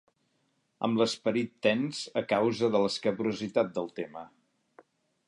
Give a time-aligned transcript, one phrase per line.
[0.87, 4.25] Amb l'esperit tens a causa de l'escabrositat del tema.